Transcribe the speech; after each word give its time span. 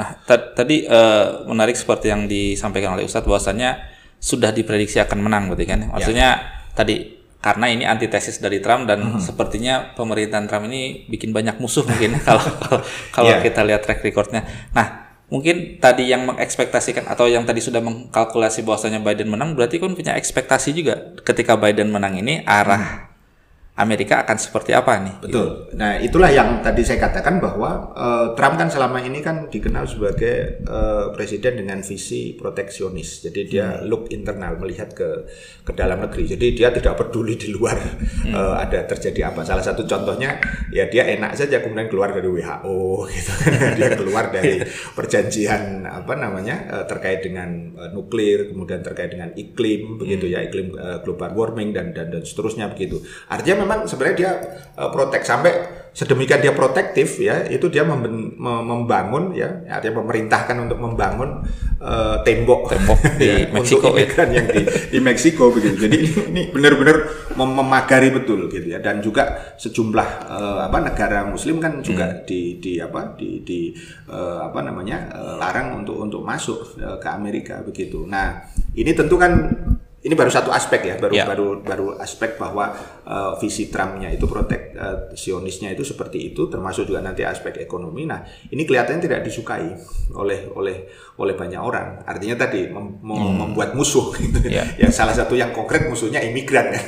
Nah, 0.00 0.16
tadi 0.56 0.88
uh, 0.88 1.44
menarik 1.44 1.76
seperti 1.76 2.08
yang 2.08 2.24
disampaikan 2.24 2.96
oleh 2.96 3.04
Ustadz 3.04 3.28
bahwasannya 3.28 3.76
sudah 4.16 4.48
diprediksi 4.48 4.96
akan 4.96 5.20
menang 5.20 5.52
berarti 5.52 5.68
kan. 5.68 5.80
Maksudnya 5.92 6.28
ya. 6.40 6.72
tadi 6.72 7.20
karena 7.40 7.68
ini 7.68 7.84
antitesis 7.84 8.40
dari 8.40 8.64
Trump 8.64 8.88
dan 8.88 9.00
hmm. 9.00 9.20
sepertinya 9.20 9.92
pemerintahan 9.92 10.48
Trump 10.48 10.68
ini 10.72 11.04
bikin 11.08 11.36
banyak 11.36 11.60
musuh 11.60 11.84
mungkin 11.84 12.16
kalau 12.28 12.44
kalau 13.12 13.32
yeah. 13.36 13.44
kita 13.44 13.60
lihat 13.60 13.84
track 13.84 14.00
recordnya. 14.00 14.48
Nah, 14.72 15.12
mungkin 15.28 15.76
tadi 15.76 16.08
yang 16.08 16.24
mengekspektasikan 16.24 17.04
atau 17.04 17.28
yang 17.28 17.44
tadi 17.44 17.60
sudah 17.60 17.84
mengkalkulasi 17.84 18.64
bahwasanya 18.64 19.04
Biden 19.04 19.28
menang 19.28 19.52
berarti 19.52 19.76
kan 19.76 19.92
punya 19.92 20.16
ekspektasi 20.16 20.72
juga 20.72 21.12
ketika 21.20 21.60
Biden 21.60 21.92
menang 21.92 22.16
ini 22.16 22.40
arah 22.48 22.80
hmm 22.80 23.09
Amerika 23.80 24.20
akan 24.20 24.36
seperti 24.36 24.76
apa 24.76 25.00
nih? 25.00 25.14
Betul. 25.24 25.72
Nah, 25.72 25.96
itulah 25.96 26.28
yang 26.28 26.60
tadi 26.60 26.84
saya 26.84 27.00
katakan 27.00 27.40
bahwa 27.40 27.96
uh, 27.96 28.26
Trump 28.36 28.60
kan 28.60 28.68
selama 28.68 29.00
ini 29.00 29.24
kan 29.24 29.48
dikenal 29.48 29.88
sebagai 29.88 30.60
uh, 30.68 31.08
presiden 31.16 31.64
dengan 31.64 31.80
visi 31.80 32.36
proteksionis. 32.36 33.24
Jadi 33.24 33.40
dia 33.48 33.80
hmm. 33.80 33.88
look 33.88 34.12
internal 34.12 34.60
melihat 34.60 34.92
ke 34.92 35.08
ke 35.64 35.72
dalam 35.72 36.04
negeri. 36.04 36.28
Jadi 36.28 36.46
dia 36.52 36.68
tidak 36.68 37.00
peduli 37.00 37.40
di 37.40 37.48
luar 37.48 37.80
hmm. 37.80 38.36
uh, 38.36 38.60
ada 38.60 38.84
terjadi 38.84 39.32
apa. 39.32 39.48
Salah 39.48 39.64
satu 39.64 39.88
contohnya 39.88 40.36
ya 40.68 40.84
dia 40.92 41.08
enak 41.08 41.32
saja 41.32 41.64
kemudian 41.64 41.88
keluar 41.88 42.12
dari 42.12 42.28
WHO 42.28 42.80
gitu. 43.16 43.32
dia 43.80 43.88
keluar 43.96 44.28
dari 44.28 44.60
perjanjian 44.92 45.88
apa 45.88 46.12
namanya 46.20 46.56
uh, 46.68 46.84
terkait 46.84 47.24
dengan 47.24 47.72
uh, 47.80 47.88
nuklir, 47.96 48.52
kemudian 48.52 48.84
terkait 48.84 49.16
dengan 49.16 49.32
iklim 49.32 49.96
begitu 49.96 50.28
hmm. 50.28 50.34
ya, 50.36 50.38
iklim 50.44 50.68
uh, 50.76 50.98
global 51.00 51.32
warming 51.32 51.72
dan 51.72 51.96
dan 51.96 52.12
dan 52.12 52.20
seterusnya 52.20 52.68
begitu. 52.68 53.00
Artinya 53.30 53.64
memang 53.70 53.86
sebenarnya 53.86 54.16
dia 54.18 54.32
uh, 54.74 54.90
protek. 54.90 55.22
Sampai 55.22 55.78
sedemikian 55.90 56.38
dia 56.38 56.54
protektif 56.54 57.18
ya 57.18 57.50
itu 57.50 57.66
dia 57.66 57.82
memben, 57.82 58.38
membangun 58.38 59.34
ya 59.34 59.66
artinya 59.66 60.06
memerintahkan 60.06 60.56
untuk 60.66 60.78
membangun 60.78 61.46
uh, 61.78 62.22
tembok. 62.26 62.70
Tembok 62.74 62.98
di 63.22 63.46
ya, 63.46 63.50
Meksiko 63.50 63.94
ya. 63.94 64.06
yang 64.26 64.46
di 64.50 64.62
di 64.66 64.98
Meksiko 64.98 65.54
begitu. 65.54 65.86
Jadi 65.86 65.96
ini, 65.98 66.10
ini 66.34 66.42
benar-benar 66.50 66.96
mem 67.38 67.50
memagari 67.54 68.10
betul 68.10 68.50
gitu 68.50 68.66
ya. 68.66 68.82
Dan 68.82 69.02
juga 69.02 69.54
sejumlah 69.58 70.08
uh, 70.26 70.58
apa 70.66 70.78
negara 70.82 71.26
Muslim 71.26 71.62
kan 71.62 71.78
juga 71.82 72.10
hmm. 72.10 72.26
di 72.26 72.58
di 72.58 72.72
apa 72.82 73.14
di 73.14 73.42
di 73.46 73.60
uh, 74.10 74.50
apa 74.50 74.62
namanya 74.66 75.10
uh, 75.14 75.34
larang 75.38 75.78
untuk 75.82 76.02
untuk 76.02 76.22
masuk 76.26 76.78
uh, 76.82 76.98
ke 76.98 77.08
Amerika 77.10 77.62
begitu. 77.62 78.06
Nah 78.06 78.46
ini 78.74 78.94
tentu 78.94 79.18
kan 79.18 79.50
ini 80.00 80.16
baru 80.16 80.32
satu 80.32 80.48
aspek 80.48 80.80
ya, 80.80 80.96
baru 80.96 81.12
yeah. 81.12 81.28
baru 81.28 81.60
baru 81.60 81.86
aspek 82.00 82.40
bahwa 82.40 82.72
uh, 83.04 83.36
visi 83.36 83.68
Trumpnya 83.68 84.08
itu 84.08 84.24
proteksionisnya 84.24 85.68
uh, 85.68 85.74
itu 85.76 85.84
seperti 85.84 86.32
itu, 86.32 86.48
termasuk 86.48 86.88
juga 86.88 87.04
nanti 87.04 87.20
aspek 87.20 87.60
ekonomi. 87.60 88.08
Nah, 88.08 88.24
ini 88.48 88.64
kelihatannya 88.64 89.04
tidak 89.04 89.20
disukai 89.28 89.68
oleh 90.16 90.48
oleh 90.56 90.88
oleh 91.20 91.34
banyak 91.36 91.60
orang. 91.60 92.00
Artinya 92.08 92.48
tadi 92.48 92.72
mem 92.72 92.96
hmm. 92.96 93.44
membuat 93.44 93.76
musuh. 93.76 94.08
Gitu. 94.20 94.52
Yeah. 94.52 94.68
ya 94.76 94.88
salah 94.88 95.12
satu 95.12 95.36
yang 95.36 95.52
konkret 95.52 95.84
musuhnya 95.84 96.24
imigran. 96.24 96.72
Ya. 96.72 96.80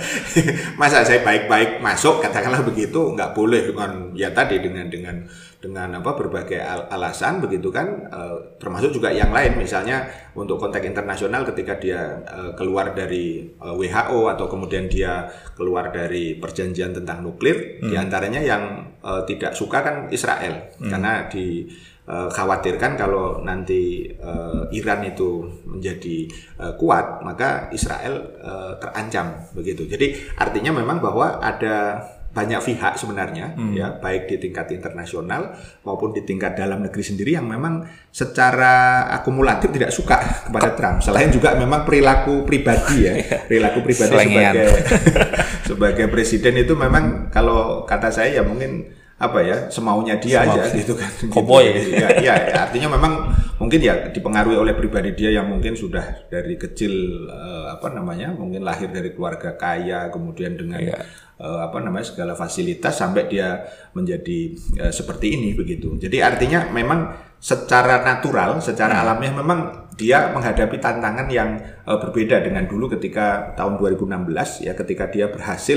Masa 0.80 1.04
saya 1.04 1.20
baik-baik 1.20 1.84
masuk, 1.84 2.24
katakanlah 2.24 2.64
begitu, 2.64 3.12
nggak 3.16 3.36
boleh 3.36 3.68
dengan 3.68 4.16
ya 4.16 4.32
tadi 4.32 4.60
dengan 4.64 4.88
dengan 4.88 5.28
dengan 5.60 6.00
apa 6.00 6.16
berbagai 6.16 6.56
al 6.56 6.88
alasan 6.88 7.44
begitu 7.44 7.68
kan 7.68 8.08
uh, 8.08 8.56
termasuk 8.56 8.96
juga 8.96 9.12
yang 9.12 9.28
lain 9.28 9.60
misalnya 9.60 10.08
untuk 10.32 10.56
konteks 10.56 10.88
internasional 10.88 11.44
ketika 11.52 11.76
dia 11.76 12.24
uh, 12.24 12.56
keluar 12.56 12.96
dari 12.96 13.44
uh, 13.60 13.76
eh, 13.76 13.92
WHO 13.92 14.20
atau 14.32 14.48
kemudian 14.48 14.88
dia 14.88 15.28
keluar 15.52 15.92
dari 15.92 16.40
perjanjian 16.40 16.96
tentang 16.96 17.20
nuklir 17.20 17.76
hmm. 17.76 17.92
di 17.92 17.94
antaranya 18.00 18.40
yang 18.40 18.88
uh, 19.04 19.20
tidak 19.28 19.52
suka 19.52 19.84
kan 19.84 19.96
Israel 20.08 20.72
hmm. 20.80 20.88
karena 20.88 21.28
di 21.28 21.68
khawatirkan 22.10 22.98
kalau 22.98 23.38
nanti 23.38 24.02
uh, 24.18 24.66
Iran 24.74 25.06
itu 25.06 25.46
menjadi 25.62 26.26
uh, 26.58 26.74
kuat 26.74 27.22
maka 27.22 27.70
Israel 27.70 28.34
uh, 28.42 28.74
terancam 28.82 29.46
begitu 29.54 29.86
jadi 29.86 30.18
artinya 30.34 30.74
memang 30.74 30.98
bahwa 30.98 31.38
ada 31.38 32.02
banyak 32.30 32.62
pihak 32.62 32.94
sebenarnya 32.94 33.58
hmm. 33.58 33.74
ya 33.74 33.98
baik 33.98 34.30
di 34.30 34.38
tingkat 34.38 34.70
internasional 34.70 35.50
maupun 35.82 36.14
di 36.14 36.22
tingkat 36.22 36.54
dalam 36.54 36.78
negeri 36.86 37.02
sendiri 37.02 37.34
yang 37.34 37.50
memang 37.50 37.82
secara 38.14 39.06
akumulatif 39.10 39.74
tidak 39.74 39.90
suka 39.90 40.22
kepada 40.46 40.70
Trump 40.78 40.98
selain 41.02 41.34
juga 41.34 41.58
memang 41.58 41.82
perilaku 41.82 42.46
pribadi 42.46 42.96
ya 43.02 43.14
perilaku 43.50 43.82
pribadi 43.82 44.14
sebagai 44.14 44.66
sebagai 45.68 46.06
presiden 46.06 46.54
itu 46.62 46.78
memang 46.78 47.34
kalau 47.34 47.82
kata 47.82 48.14
saya 48.14 48.38
ya 48.38 48.42
mungkin 48.46 49.00
apa 49.20 49.38
ya 49.44 49.68
semaunya 49.68 50.16
dia 50.16 50.40
Semau 50.40 50.56
aja 50.56 50.62
gitu 50.72 50.96
kan 50.96 51.12
Cowboy. 51.28 51.76
gitu. 51.76 51.92
ya, 51.92 52.08
ya, 52.24 52.34
ya 52.40 52.58
artinya 52.64 52.96
memang 52.96 53.28
mungkin 53.60 53.84
ya 53.84 54.08
dipengaruhi 54.08 54.56
oleh 54.56 54.72
pribadi 54.72 55.12
dia 55.12 55.36
yang 55.36 55.44
mungkin 55.44 55.76
sudah 55.76 56.24
dari 56.32 56.56
kecil 56.56 57.28
uh, 57.28 57.76
apa 57.76 57.92
namanya 57.92 58.32
mungkin 58.32 58.64
lahir 58.64 58.88
dari 58.88 59.12
keluarga 59.12 59.60
kaya 59.60 60.08
kemudian 60.08 60.56
dengan 60.56 60.80
ya 60.80 61.04
uh, 61.40 61.64
apa 61.64 61.80
namanya 61.80 62.12
segala 62.12 62.36
fasilitas 62.36 63.00
sampai 63.00 63.26
dia 63.26 63.64
menjadi 63.96 64.54
uh, 64.84 64.92
seperti 64.92 65.40
ini 65.40 65.56
begitu. 65.56 65.96
Jadi 65.96 66.20
artinya 66.20 66.68
memang 66.68 67.32
secara 67.40 68.04
natural, 68.04 68.60
secara 68.60 69.00
hmm. 69.00 69.02
alamiah 69.02 69.34
memang 69.34 69.60
dia 70.00 70.32
menghadapi 70.32 70.80
tantangan 70.80 71.28
yang 71.28 71.60
uh, 71.84 72.00
berbeda 72.00 72.40
dengan 72.40 72.64
dulu 72.64 72.88
ketika 72.96 73.52
tahun 73.52 73.76
2016 73.76 74.64
ya 74.64 74.72
ketika 74.72 75.12
dia 75.12 75.28
berhasil 75.28 75.76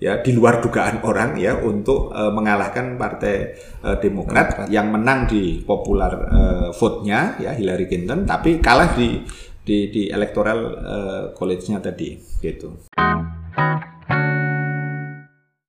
ya 0.00 0.24
di 0.24 0.32
luar 0.32 0.64
dugaan 0.64 1.04
orang 1.04 1.36
ya 1.36 1.60
untuk 1.60 2.08
uh, 2.08 2.32
mengalahkan 2.32 2.96
partai 2.96 3.52
uh, 3.84 4.00
Demokrat 4.00 4.72
yang 4.72 4.88
menang 4.88 5.28
di 5.28 5.60
popular 5.68 6.12
uh, 6.32 6.68
vote-nya 6.72 7.36
ya 7.44 7.52
Hillary 7.52 7.84
Clinton 7.84 8.24
tapi 8.24 8.56
kalah 8.56 8.96
di 8.96 9.20
di 9.60 9.92
di 9.92 10.08
electoral 10.08 10.58
uh, 10.80 11.22
college-nya 11.36 11.76
tadi 11.84 12.16
gitu. 12.40 12.88